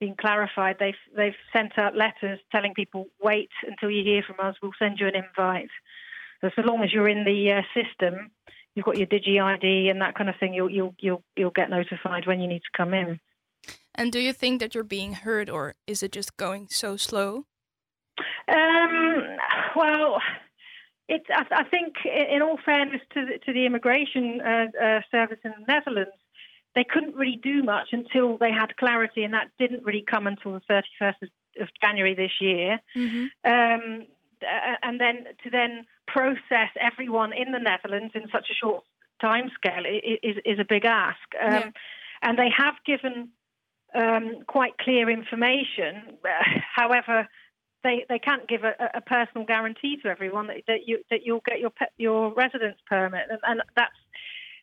been 0.00 0.14
clarified. 0.14 0.76
They've 0.78 0.94
they've 1.16 1.34
sent 1.52 1.76
out 1.78 1.96
letters 1.96 2.38
telling 2.52 2.74
people 2.74 3.06
wait 3.22 3.50
until 3.66 3.90
you 3.90 4.04
hear 4.04 4.22
from 4.22 4.36
us. 4.44 4.56
We'll 4.62 4.72
send 4.78 5.00
you 5.00 5.08
an 5.08 5.16
invite. 5.16 5.70
So 6.40 6.50
so 6.54 6.62
long 6.62 6.82
as 6.84 6.92
you're 6.92 7.08
in 7.08 7.24
the 7.24 7.52
uh, 7.52 7.62
system, 7.74 8.30
you've 8.74 8.84
got 8.86 8.96
your 8.96 9.08
Digi 9.08 9.42
ID 9.42 9.88
and 9.88 10.00
that 10.00 10.14
kind 10.14 10.30
of 10.30 10.36
thing. 10.38 10.54
You'll 10.54 10.70
you'll 10.70 10.94
you'll 11.00 11.22
you'll 11.36 11.50
get 11.50 11.70
notified 11.70 12.26
when 12.26 12.40
you 12.40 12.46
need 12.46 12.60
to 12.60 12.76
come 12.76 12.94
in. 12.94 13.18
And 13.94 14.12
do 14.12 14.20
you 14.20 14.32
think 14.32 14.60
that 14.60 14.76
you're 14.76 14.84
being 14.84 15.14
heard, 15.14 15.50
or 15.50 15.74
is 15.88 16.04
it 16.04 16.12
just 16.12 16.36
going 16.36 16.68
so 16.70 16.96
slow? 16.96 17.46
Um, 18.46 19.24
well, 19.74 20.18
it, 21.08 21.22
I, 21.30 21.44
I 21.50 21.64
think, 21.64 21.94
in 22.04 22.42
all 22.42 22.58
fairness 22.64 23.00
to 23.14 23.26
the, 23.26 23.38
to 23.46 23.52
the 23.52 23.66
immigration 23.66 24.40
uh, 24.40 24.66
uh, 24.80 25.00
service 25.10 25.38
in 25.44 25.52
the 25.58 25.72
Netherlands, 25.72 26.12
they 26.74 26.84
couldn't 26.84 27.16
really 27.16 27.40
do 27.42 27.62
much 27.62 27.88
until 27.92 28.36
they 28.38 28.52
had 28.52 28.76
clarity, 28.76 29.24
and 29.24 29.34
that 29.34 29.48
didn't 29.58 29.84
really 29.84 30.04
come 30.08 30.26
until 30.26 30.52
the 30.52 30.60
31st 30.70 31.22
of, 31.22 31.28
of 31.62 31.68
January 31.82 32.14
this 32.14 32.32
year. 32.40 32.78
Mm-hmm. 32.96 33.26
Um, 33.50 34.06
uh, 34.42 34.76
and 34.82 35.00
then 35.00 35.24
to 35.42 35.50
then 35.50 35.84
process 36.06 36.70
everyone 36.80 37.32
in 37.32 37.52
the 37.52 37.58
Netherlands 37.58 38.12
in 38.14 38.28
such 38.30 38.46
a 38.50 38.54
short 38.54 38.84
time 39.20 39.50
scale 39.54 39.84
is, 39.84 40.36
is 40.44 40.58
a 40.58 40.64
big 40.68 40.84
ask. 40.84 41.18
Um, 41.40 41.52
Yeah. 41.52 41.70
And 42.20 42.36
they 42.36 42.50
have 42.56 42.74
given 42.84 43.28
um, 43.94 44.42
quite 44.48 44.76
clear 44.78 45.08
information. 45.08 46.18
However, 46.74 47.28
they, 47.84 48.04
they 48.08 48.18
can't 48.18 48.48
give 48.48 48.64
a, 48.64 48.74
a 48.94 49.00
personal 49.00 49.46
guarantee 49.46 49.96
to 50.02 50.08
everyone 50.08 50.46
that, 50.48 50.56
that 50.66 50.86
you 50.86 50.98
that 51.10 51.20
you'll 51.24 51.42
get 51.46 51.60
your 51.60 51.70
pe- 51.70 51.86
your 51.96 52.34
residence 52.34 52.78
permit, 52.86 53.26
and, 53.30 53.38
and 53.46 53.62
that's 53.76 53.94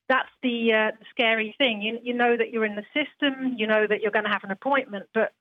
that's 0.07 0.29
the, 0.43 0.71
uh, 0.71 0.91
the 0.99 1.05
scary 1.09 1.55
thing. 1.57 1.81
You 1.81 1.99
you 2.03 2.13
know 2.13 2.35
that 2.37 2.51
you're 2.51 2.65
in 2.65 2.75
the 2.75 2.85
system, 2.93 3.55
you 3.57 3.67
know 3.67 3.87
that 3.87 4.01
you're 4.01 4.11
going 4.11 4.25
to 4.25 4.31
have 4.31 4.43
an 4.43 4.51
appointment, 4.51 5.07
but 5.13 5.33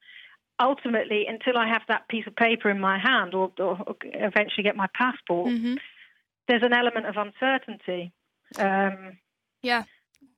ultimately, 0.60 1.26
until 1.28 1.58
I 1.58 1.68
have 1.68 1.82
that 1.88 2.08
piece 2.08 2.26
of 2.26 2.36
paper 2.36 2.70
in 2.70 2.78
my 2.80 2.98
hand, 2.98 3.34
or, 3.34 3.50
or 3.58 3.78
eventually 4.02 4.62
get 4.62 4.76
my 4.76 4.86
passport, 4.94 5.52
Mm-hmm. 5.52 5.74
there's 6.48 6.62
an 6.62 6.72
element 6.72 7.06
of 7.06 7.16
uncertainty. 7.16 8.12
Um, 8.56 9.18
Yeah, 9.62 9.82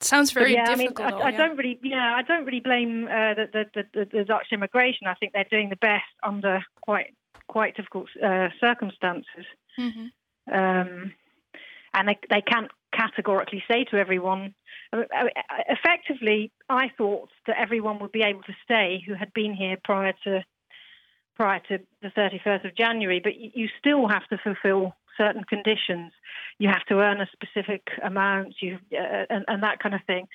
sounds 0.00 0.30
very 0.32 0.54
yeah, 0.54 0.64
I 0.68 0.76
mean, 0.76 0.88
difficult. 0.94 1.20
I, 1.20 1.26
I 1.26 1.30
yeah. 1.30 1.36
don't 1.36 1.56
really, 1.58 1.78
yeah, 1.82 2.14
I 2.16 2.22
don't 2.22 2.46
really 2.46 2.60
blame 2.60 3.04
uh, 3.06 3.34
the, 3.34 3.66
the, 3.74 3.84
the 3.92 4.04
the 4.10 4.24
Dutch 4.24 4.46
immigration. 4.52 5.06
I 5.06 5.14
think 5.14 5.32
they're 5.34 5.44
doing 5.50 5.68
the 5.68 5.76
best 5.76 6.04
under 6.22 6.64
quite 6.80 7.14
quite 7.48 7.76
difficult 7.76 8.08
uh, 8.22 8.48
circumstances, 8.60 9.46
Mhm. 9.78 10.10
um, 10.50 11.14
and 11.94 12.08
they 12.08 12.18
they 12.28 12.42
can't 12.42 12.70
categorically 12.92 13.62
say 13.68 13.84
to 13.84 13.96
everyone. 13.96 14.54
Mean, 14.92 15.06
uh, 15.14 15.28
Effectively, 15.68 16.50
I 16.68 16.88
thought 16.96 17.30
that 17.46 17.58
everyone 17.58 17.98
would 17.98 18.12
be 18.12 18.22
able 18.22 18.42
to 18.44 18.56
stay 18.64 19.02
who 19.06 19.14
had 19.14 19.32
been 19.32 19.54
here 19.54 19.76
prior 19.84 20.14
to 20.24 20.44
prior 21.34 21.60
to 21.68 21.78
the 22.00 22.10
31st 22.10 22.64
of 22.64 22.74
January, 22.74 23.20
but 23.20 23.36
you 23.36 23.50
you 23.54 23.68
still 23.78 24.08
have 24.08 24.26
to 24.28 24.38
fulfil 24.38 24.94
certain 25.16 25.44
conditions. 25.44 26.12
You 26.58 26.68
have 26.68 26.84
to 26.86 27.00
earn 27.00 27.20
a 27.20 27.28
specific 27.32 27.88
amount, 28.02 28.60
you 28.60 28.78
uh, 28.92 29.24
and, 29.30 29.44
and 29.48 29.62
that 29.62 29.80
kind 29.80 29.94
of 29.94 30.02
thing. 30.04 30.28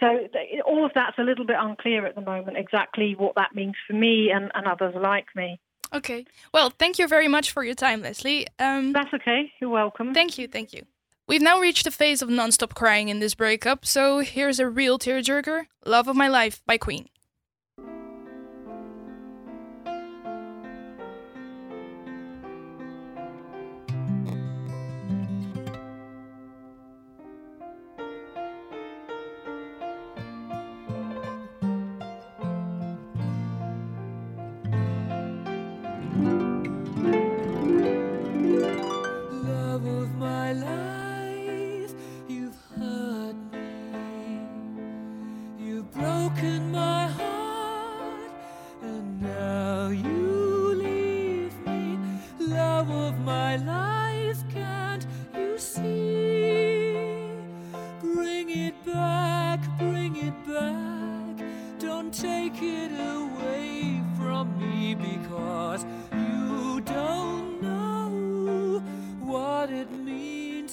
So 0.00 0.28
all 0.64 0.86
of 0.86 0.92
that's 0.94 1.18
a 1.18 1.22
little 1.22 1.44
bit 1.44 1.56
unclear 1.60 2.06
at 2.06 2.14
the 2.14 2.22
moment 2.22 2.56
exactly 2.56 3.14
what 3.14 3.34
that 3.36 3.54
means 3.54 3.74
for 3.86 3.92
me 3.92 4.30
and, 4.30 4.50
and 4.54 4.66
others 4.66 4.94
like 4.96 5.26
me. 5.36 5.60
Okay. 5.92 6.24
Well, 6.52 6.70
thank 6.70 6.98
you 6.98 7.06
very 7.08 7.28
much 7.28 7.50
for 7.50 7.64
your 7.64 7.74
time, 7.74 8.02
Leslie. 8.02 8.46
Um, 8.58 8.92
That's 8.92 9.12
okay. 9.12 9.52
You're 9.60 9.70
welcome. 9.70 10.14
Thank 10.14 10.38
you, 10.38 10.48
thank 10.48 10.72
you. 10.72 10.82
We've 11.26 11.42
now 11.42 11.60
reached 11.60 11.84
the 11.84 11.90
phase 11.90 12.22
of 12.22 12.28
non-stop 12.28 12.74
crying 12.74 13.08
in 13.08 13.20
this 13.20 13.34
breakup, 13.36 13.86
so 13.86 14.18
here's 14.18 14.58
a 14.58 14.68
real 14.68 14.98
tearjerker, 14.98 15.66
Love 15.86 16.08
of 16.08 16.16
My 16.16 16.26
Life 16.26 16.60
by 16.66 16.76
Queen. 16.76 17.08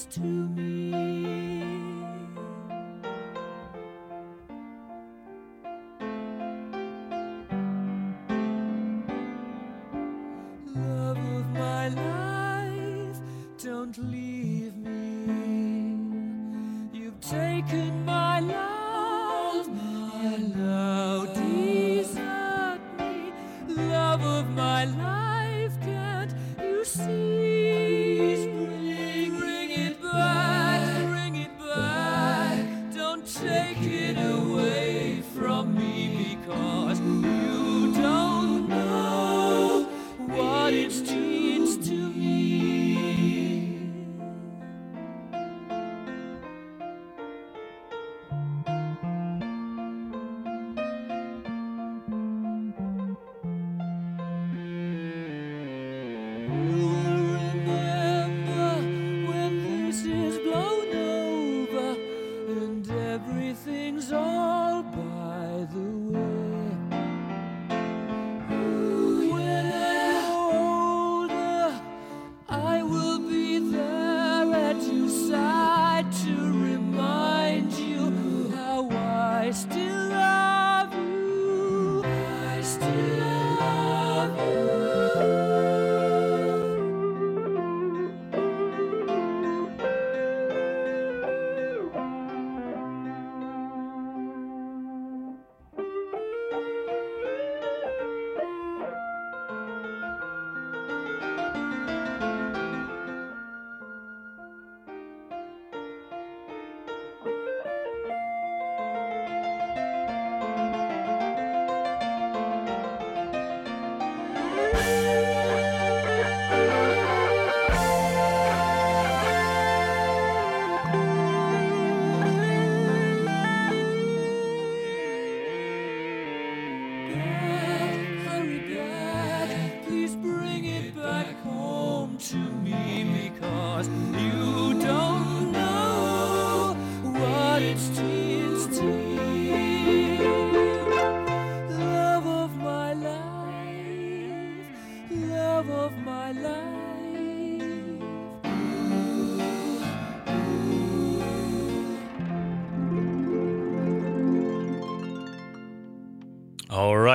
to 0.10 0.22
me. 0.22 0.67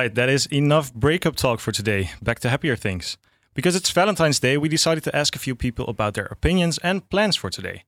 Right, 0.03 0.15
that 0.15 0.29
is 0.29 0.47
enough 0.47 0.93
breakup 0.93 1.35
talk 1.35 1.59
for 1.61 1.71
today. 1.71 2.11
Back 2.21 2.39
to 2.39 2.49
happier 2.49 2.75
things. 2.75 3.17
Because 3.53 3.75
it's 3.75 3.91
Valentine's 3.91 4.39
Day, 4.39 4.57
we 4.57 4.67
decided 4.67 5.03
to 5.05 5.15
ask 5.15 5.35
a 5.35 5.39
few 5.39 5.55
people 5.55 5.85
about 5.87 6.13
their 6.13 6.25
opinions 6.25 6.77
and 6.79 7.07
plans 7.09 7.37
for 7.37 7.49
today. 7.49 7.83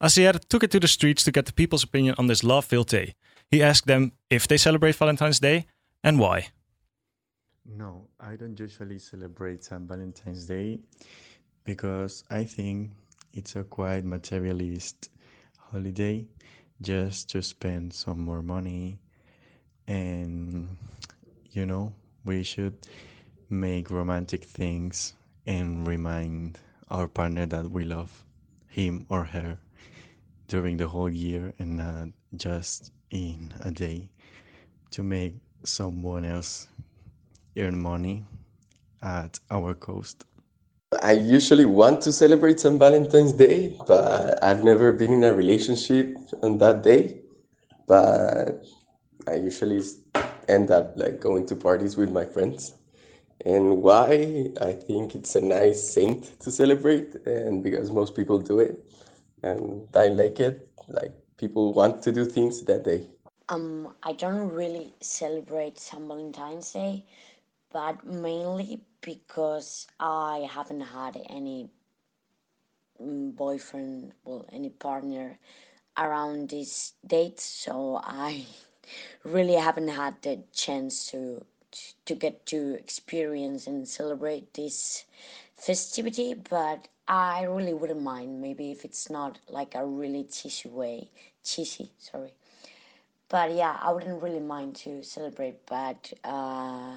Asier 0.00 0.34
took 0.48 0.62
it 0.62 0.70
to 0.70 0.80
the 0.80 0.86
streets 0.86 1.24
to 1.24 1.32
get 1.32 1.46
the 1.46 1.52
people's 1.52 1.82
opinion 1.82 2.14
on 2.18 2.26
this 2.28 2.44
love 2.44 2.66
filled 2.66 2.88
day. 2.88 3.14
He 3.50 3.62
asked 3.62 3.86
them 3.86 4.12
if 4.30 4.46
they 4.46 4.58
celebrate 4.58 4.94
Valentine's 4.94 5.40
Day 5.40 5.66
and 6.04 6.20
why. 6.20 6.48
No, 7.64 8.06
I 8.20 8.36
don't 8.36 8.58
usually 8.60 9.00
celebrate 9.00 9.64
St. 9.64 9.88
Valentine's 9.88 10.46
Day 10.46 10.78
because 11.64 12.22
I 12.30 12.44
think 12.44 12.92
it's 13.32 13.56
a 13.56 13.64
quite 13.64 14.04
materialist 14.04 15.10
holiday 15.58 16.26
just 16.80 17.30
to 17.30 17.42
spend 17.42 17.92
some 17.92 18.20
more 18.20 18.42
money 18.42 19.00
and 19.88 20.68
you 21.56 21.64
know, 21.64 21.92
we 22.24 22.42
should 22.42 22.76
make 23.48 23.90
romantic 23.90 24.44
things 24.44 25.14
and 25.46 25.86
remind 25.86 26.58
our 26.90 27.08
partner 27.08 27.46
that 27.46 27.70
we 27.70 27.84
love 27.84 28.12
him 28.68 29.06
or 29.08 29.24
her 29.24 29.58
during 30.48 30.76
the 30.76 30.86
whole 30.86 31.08
year 31.08 31.54
and 31.58 31.78
not 31.78 32.08
just 32.36 32.92
in 33.10 33.54
a 33.64 33.70
day 33.70 34.08
to 34.90 35.02
make 35.02 35.34
someone 35.64 36.26
else 36.26 36.68
earn 37.56 37.80
money 37.80 38.24
at 39.02 39.40
our 39.50 39.72
cost. 39.72 40.24
I 41.02 41.12
usually 41.12 41.64
want 41.64 42.02
to 42.02 42.12
celebrate 42.12 42.60
St. 42.60 42.78
Valentine's 42.78 43.32
Day, 43.32 43.76
but 43.88 44.42
I've 44.44 44.62
never 44.62 44.92
been 44.92 45.12
in 45.12 45.24
a 45.24 45.32
relationship 45.32 46.16
on 46.42 46.58
that 46.58 46.82
day. 46.82 47.22
But 47.88 48.64
I 49.26 49.36
usually 49.36 49.82
end 50.48 50.70
up 50.70 50.92
like 50.96 51.20
going 51.20 51.46
to 51.46 51.56
parties 51.56 51.96
with 51.96 52.10
my 52.10 52.24
friends. 52.24 52.74
And 53.44 53.82
why? 53.82 54.50
I 54.60 54.72
think 54.72 55.14
it's 55.14 55.34
a 55.36 55.40
nice 55.40 55.88
saint 55.90 56.38
to 56.40 56.50
celebrate, 56.50 57.14
and 57.26 57.62
because 57.62 57.90
most 57.90 58.14
people 58.14 58.38
do 58.38 58.60
it, 58.60 58.84
and 59.42 59.88
I 59.94 60.08
like 60.08 60.40
it. 60.40 60.68
Like 60.88 61.12
people 61.36 61.72
want 61.72 62.02
to 62.02 62.12
do 62.12 62.24
things 62.24 62.62
that 62.64 62.84
day. 62.84 63.06
Um, 63.48 63.94
I 64.02 64.12
don't 64.12 64.48
really 64.50 64.94
celebrate 65.00 65.78
St. 65.78 66.06
Valentine's 66.06 66.72
Day, 66.72 67.04
but 67.72 68.04
mainly 68.04 68.82
because 69.00 69.86
I 70.00 70.48
haven't 70.50 70.80
had 70.82 71.20
any 71.28 71.70
mm, 73.00 73.34
boyfriend, 73.36 74.12
well, 74.24 74.46
any 74.52 74.70
partner 74.70 75.38
around 75.98 76.50
this 76.50 76.94
date, 77.06 77.40
so 77.40 78.00
I 78.02 78.46
really 79.24 79.54
haven't 79.54 79.88
had 79.88 80.20
the 80.22 80.40
chance 80.52 81.10
to 81.10 81.44
to 82.06 82.14
get 82.14 82.46
to 82.46 82.74
experience 82.74 83.66
and 83.66 83.86
celebrate 83.86 84.54
this 84.54 85.04
festivity. 85.56 86.34
But 86.34 86.88
I 87.08 87.44
really 87.44 87.74
wouldn't 87.74 88.02
mind, 88.02 88.40
maybe 88.40 88.70
if 88.70 88.84
it's 88.84 89.10
not 89.10 89.38
like 89.48 89.74
a 89.74 89.84
really 89.84 90.24
cheesy 90.24 90.68
way, 90.68 91.10
cheesy, 91.44 91.90
sorry 91.98 92.32
but 93.28 93.52
yeah, 93.52 93.76
I 93.80 93.92
wouldn't 93.92 94.22
really 94.22 94.40
mind 94.40 94.76
to 94.76 95.02
celebrate. 95.02 95.66
But 95.66 96.12
uh, 96.24 96.94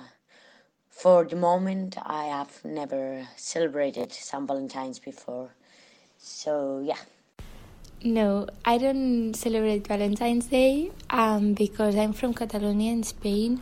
for 0.89 1.25
the 1.25 1.35
moment, 1.35 1.97
I 2.03 2.25
have 2.25 2.63
never 2.63 3.27
celebrated 3.35 4.11
St. 4.13 4.47
Valentine's 4.47 4.99
before. 4.99 5.51
So 6.17 6.81
yeah. 6.83 6.97
No, 8.03 8.47
I 8.63 8.77
don't 8.77 9.33
celebrate 9.33 9.85
Valentine's 9.85 10.45
Day 10.45 10.91
um, 11.09 11.53
because 11.53 11.97
I'm 11.97 12.13
from 12.13 12.33
Catalonia 12.33 12.93
in 12.93 13.03
Spain 13.03 13.61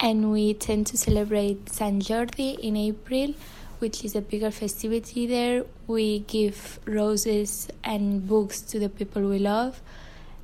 and 0.00 0.32
we 0.32 0.54
tend 0.54 0.88
to 0.88 0.96
celebrate 0.96 1.70
San 1.70 2.00
Jordi 2.00 2.58
in 2.58 2.76
April, 2.76 3.34
which 3.78 4.04
is 4.04 4.16
a 4.16 4.20
bigger 4.20 4.50
festivity 4.50 5.28
there. 5.28 5.64
We 5.86 6.20
give 6.20 6.80
roses 6.86 7.68
and 7.84 8.26
books 8.26 8.60
to 8.62 8.80
the 8.80 8.88
people 8.88 9.22
we 9.22 9.38
love. 9.38 9.80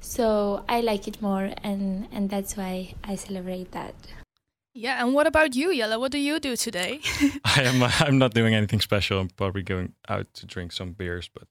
So 0.00 0.64
I 0.68 0.80
like 0.82 1.08
it 1.08 1.20
more 1.20 1.50
and, 1.64 2.06
and 2.12 2.30
that's 2.30 2.56
why 2.56 2.94
I 3.02 3.16
celebrate 3.16 3.72
that. 3.72 3.94
Yeah, 4.74 5.04
and 5.04 5.12
what 5.12 5.26
about 5.26 5.56
you, 5.56 5.74
Jelle? 5.74 6.00
What 6.00 6.12
do 6.12 6.18
you 6.18 6.38
do 6.38 6.54
today? 6.54 7.00
I 7.44 7.62
am. 7.62 7.82
I'm 8.00 8.18
not 8.18 8.34
doing 8.34 8.54
anything 8.54 8.80
special. 8.80 9.20
I'm 9.20 9.28
probably 9.28 9.62
going 9.62 9.94
out 10.08 10.32
to 10.34 10.46
drink 10.46 10.72
some 10.72 10.92
beers, 10.92 11.30
but 11.32 11.44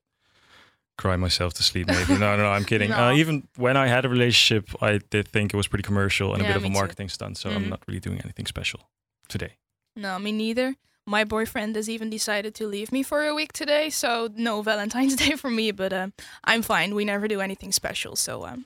cry 0.97 1.15
myself 1.15 1.53
to 1.55 1.63
sleep. 1.63 1.87
Maybe. 1.87 2.13
no, 2.13 2.35
no, 2.37 2.43
no. 2.43 2.51
I'm 2.51 2.65
kidding. 2.65 2.89
No. 2.93 3.07
Uh, 3.09 3.13
even 3.13 3.47
when 3.57 3.75
I 3.77 3.87
had 3.87 4.05
a 4.05 4.09
relationship, 4.09 4.69
I 4.81 4.99
did 5.09 5.27
think 5.27 5.53
it 5.53 5.57
was 5.57 5.67
pretty 5.67 5.83
commercial 5.83 6.33
and 6.33 6.41
a 6.41 6.45
bit 6.45 6.55
of 6.55 6.63
a 6.63 6.69
me 6.69 6.69
too. 6.69 6.79
marketing 6.79 7.09
stunt. 7.09 7.37
So 7.37 7.49
Mhm. 7.49 7.55
I'm 7.55 7.69
not 7.69 7.81
really 7.87 7.99
doing 7.99 8.19
anything 8.23 8.45
special 8.45 8.81
today. 9.27 9.53
no, 9.95 10.17
me 10.19 10.31
neither. 10.31 10.75
My 11.05 11.23
boyfriend 11.25 11.75
has 11.75 11.89
even 11.89 12.09
decided 12.09 12.55
to 12.55 12.65
leave 12.67 12.91
me 12.91 13.03
for 13.03 13.25
a 13.27 13.33
week 13.35 13.51
today, 13.53 13.89
so 13.89 14.29
no 14.35 14.61
Valentine's 14.61 15.15
Day 15.23 15.35
for 15.35 15.49
me. 15.49 15.71
But 15.71 15.91
um, 15.93 16.13
I'm 16.45 16.61
fine. 16.61 16.95
We 16.95 17.03
never 17.05 17.27
do 17.27 17.41
anything 17.41 17.71
special, 17.73 18.15
so 18.15 18.45
um, 18.45 18.65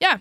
yeah. 0.00 0.18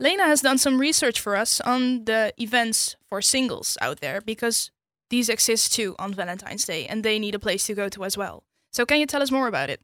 Lena 0.00 0.24
has 0.24 0.40
done 0.40 0.56
some 0.58 0.80
research 0.80 1.20
for 1.20 1.36
us 1.36 1.60
on 1.60 2.04
the 2.06 2.32
events 2.38 2.96
for 3.08 3.20
singles 3.22 3.76
out 3.82 4.00
there 4.00 4.20
because 4.22 4.70
these 5.10 5.28
exist 5.28 5.74
too 5.74 5.94
on 5.98 6.14
Valentine's 6.14 6.64
Day 6.64 6.86
and 6.86 7.04
they 7.04 7.18
need 7.18 7.34
a 7.34 7.38
place 7.38 7.66
to 7.66 7.74
go 7.74 7.88
to 7.90 8.04
as 8.04 8.16
well. 8.16 8.42
So, 8.72 8.86
can 8.86 8.98
you 8.98 9.06
tell 9.06 9.22
us 9.22 9.30
more 9.30 9.46
about 9.48 9.68
it? 9.70 9.80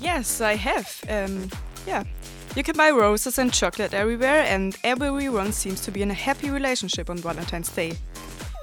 Yes, 0.00 0.40
I 0.40 0.56
have. 0.56 1.04
Um, 1.08 1.48
yeah. 1.86 2.04
You 2.56 2.64
can 2.64 2.76
buy 2.76 2.90
roses 2.90 3.38
and 3.38 3.52
chocolate 3.52 3.94
everywhere, 3.94 4.42
and 4.42 4.76
everyone 4.82 5.52
seems 5.52 5.80
to 5.82 5.90
be 5.90 6.02
in 6.02 6.10
a 6.10 6.14
happy 6.14 6.50
relationship 6.50 7.08
on 7.08 7.18
Valentine's 7.18 7.70
Day. 7.70 7.92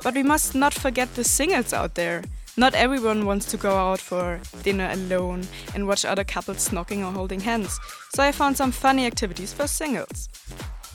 But 0.04 0.15
we 0.15 0.23
must 0.23 0.54
not 0.54 0.73
forget 0.73 1.15
the 1.15 1.23
singles 1.23 1.71
out 1.71 1.95
there. 1.95 2.23
Not 2.58 2.73
everyone 2.73 3.25
wants 3.25 3.45
to 3.51 3.58
go 3.58 3.75
out 3.75 3.99
for 3.99 4.39
dinner 4.63 4.89
alone 4.91 5.47
and 5.73 5.88
watch 5.88 6.06
other 6.06 6.23
couples 6.23 6.71
knocking 6.71 7.04
or 7.04 7.12
holding 7.12 7.39
hands, 7.41 7.80
so 8.13 8.23
I 8.23 8.32
found 8.32 8.58
some 8.58 8.71
funny 8.71 9.06
activities 9.06 9.54
for 9.54 9.67
singles. 9.67 10.30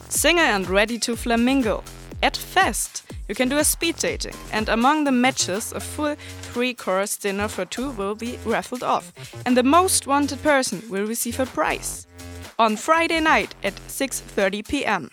Single 0.09 0.45
and 0.45 0.67
ready 0.69 0.99
to 0.99 1.15
flamingo. 1.15 1.83
At 2.23 2.37
Fest, 2.37 3.03
you 3.27 3.33
can 3.33 3.49
do 3.49 3.57
a 3.57 3.63
speed 3.63 3.95
dating, 3.95 4.35
and 4.51 4.69
among 4.69 5.05
the 5.05 5.11
matches, 5.11 5.71
a 5.71 5.79
full 5.79 6.15
three 6.53 6.73
course 6.73 7.17
dinner 7.17 7.47
for 7.47 7.65
two 7.65 7.91
will 7.91 8.13
be 8.13 8.37
raffled 8.45 8.83
off, 8.83 9.11
and 9.45 9.57
the 9.57 9.63
most 9.63 10.05
wanted 10.05 10.43
person 10.43 10.83
will 10.89 11.07
receive 11.07 11.39
a 11.39 11.45
prize. 11.45 12.05
On 12.59 12.75
Friday 12.77 13.19
night 13.21 13.55
at 13.63 13.75
6:30 13.87 14.67
p.m. 14.67 15.09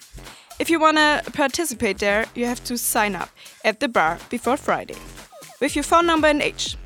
If 0.58 0.68
you 0.68 0.80
want 0.80 0.98
to 0.98 1.22
participate 1.32 1.98
there, 1.98 2.26
you 2.34 2.44
have 2.46 2.62
to 2.64 2.76
sign 2.76 3.14
up 3.14 3.30
at 3.64 3.80
the 3.80 3.88
bar 3.88 4.18
before 4.28 4.56
Friday 4.56 4.96
with 5.60 5.74
your 5.76 5.84
phone 5.84 6.06
number 6.06 6.28
and 6.28 6.42
age. 6.42 6.76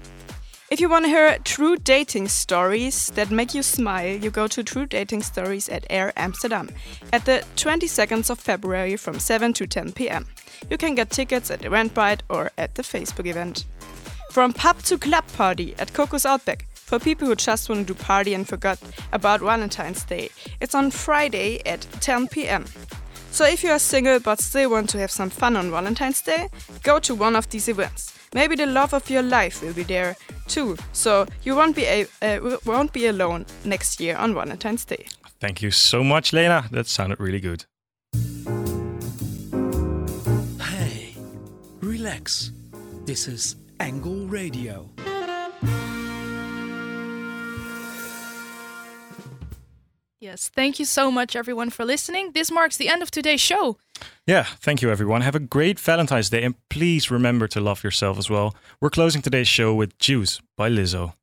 If 0.72 0.80
you 0.80 0.88
want 0.88 1.04
to 1.04 1.10
hear 1.10 1.36
true 1.44 1.76
dating 1.76 2.28
stories 2.28 3.08
that 3.08 3.30
make 3.30 3.52
you 3.52 3.62
smile, 3.62 4.16
you 4.16 4.30
go 4.30 4.46
to 4.48 4.62
True 4.62 4.86
Dating 4.86 5.20
Stories 5.20 5.68
at 5.68 5.84
Air 5.90 6.14
Amsterdam 6.16 6.70
at 7.12 7.26
the 7.26 7.44
22nd 7.56 8.30
of 8.30 8.40
February 8.40 8.96
from 8.96 9.18
7 9.18 9.52
to 9.52 9.66
10 9.66 9.92
pm. 9.92 10.26
You 10.70 10.78
can 10.78 10.94
get 10.94 11.10
tickets 11.10 11.50
at 11.50 11.60
Eventbrite 11.60 12.20
or 12.30 12.52
at 12.56 12.74
the 12.74 12.82
Facebook 12.82 13.26
event. 13.26 13.66
From 14.30 14.54
pub 14.54 14.78
to 14.84 14.96
club 14.96 15.26
party 15.36 15.74
at 15.78 15.92
Coco's 15.92 16.24
Outback 16.24 16.66
for 16.74 16.98
people 16.98 17.28
who 17.28 17.34
just 17.34 17.68
want 17.68 17.86
to 17.86 17.92
do 17.92 18.02
party 18.02 18.32
and 18.32 18.48
forgot 18.48 18.78
about 19.12 19.40
Valentine's 19.40 20.04
Day. 20.04 20.30
It's 20.62 20.74
on 20.74 20.90
Friday 20.90 21.60
at 21.66 21.82
10 22.00 22.28
pm. 22.28 22.64
So 23.30 23.44
if 23.44 23.62
you 23.62 23.72
are 23.72 23.78
single 23.78 24.20
but 24.20 24.40
still 24.40 24.70
want 24.70 24.88
to 24.90 24.98
have 25.00 25.10
some 25.10 25.28
fun 25.28 25.54
on 25.54 25.70
Valentine's 25.70 26.22
Day, 26.22 26.48
go 26.82 26.98
to 27.00 27.14
one 27.14 27.36
of 27.36 27.50
these 27.50 27.68
events. 27.68 28.18
Maybe 28.34 28.56
the 28.56 28.64
love 28.64 28.94
of 28.94 29.10
your 29.10 29.22
life 29.22 29.60
will 29.60 29.74
be 29.74 29.82
there 29.82 30.16
too, 30.46 30.76
so 30.92 31.26
you 31.44 31.56
won't 31.56 31.76
be 31.76 31.84
a, 31.84 32.06
uh, 32.22 32.58
won't 32.64 32.92
be 32.92 33.06
alone 33.06 33.46
next 33.64 34.00
year 34.00 34.16
on 34.16 34.34
Valentine's 34.34 34.84
Day. 34.84 35.06
Thank 35.40 35.62
you 35.62 35.70
so 35.70 36.04
much, 36.04 36.32
Lena. 36.32 36.68
That 36.70 36.86
sounded 36.86 37.18
really 37.18 37.40
good. 37.40 37.64
Hey, 40.60 41.16
relax. 41.80 42.52
This 43.04 43.26
is 43.26 43.56
Angle 43.80 44.26
Radio. 44.28 44.88
Yes, 50.22 50.48
thank 50.54 50.78
you 50.78 50.84
so 50.84 51.10
much, 51.10 51.34
everyone, 51.34 51.70
for 51.70 51.84
listening. 51.84 52.30
This 52.30 52.48
marks 52.48 52.76
the 52.76 52.88
end 52.88 53.02
of 53.02 53.10
today's 53.10 53.40
show. 53.40 53.78
Yeah, 54.24 54.44
thank 54.44 54.80
you, 54.80 54.88
everyone. 54.88 55.22
Have 55.22 55.34
a 55.34 55.40
great 55.40 55.80
Valentine's 55.80 56.30
Day, 56.30 56.44
and 56.44 56.54
please 56.68 57.10
remember 57.10 57.48
to 57.48 57.60
love 57.60 57.82
yourself 57.82 58.16
as 58.18 58.30
well. 58.30 58.54
We're 58.80 58.90
closing 58.90 59.20
today's 59.20 59.48
show 59.48 59.74
with 59.74 59.98
Juice 59.98 60.40
by 60.56 60.70
Lizzo. 60.70 61.14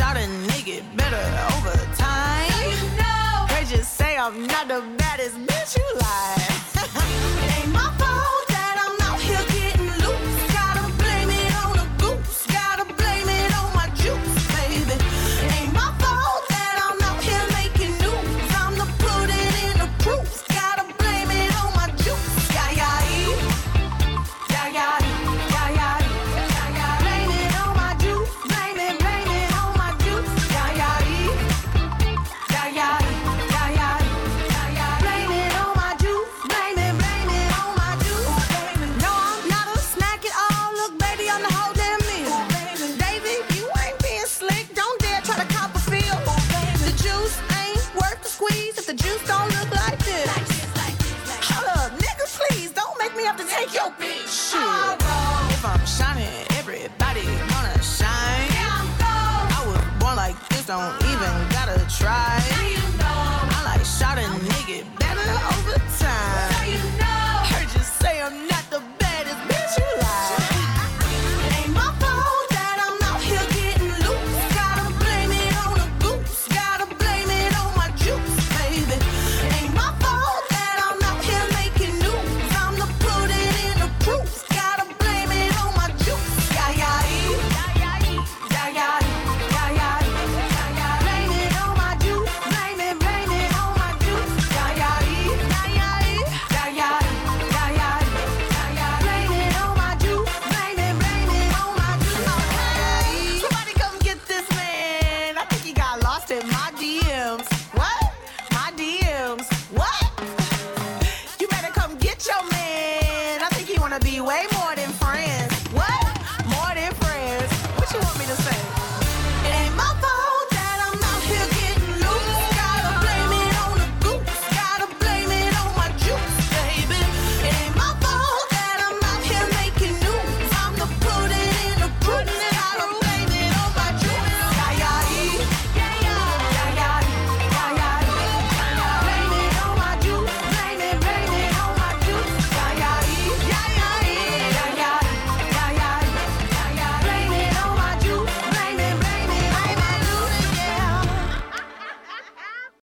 Shot 0.00 0.16
a 0.16 0.26
nigga 0.48 0.80
better 0.96 1.24
over 1.52 1.76
time. 1.94 2.48
They 3.48 3.64
just 3.68 3.98
say 3.98 4.16
I'm 4.16 4.46
not 4.46 4.66
the 4.66 4.80
baddest 4.96 5.36
bitch 5.46 5.76
you 5.76 5.99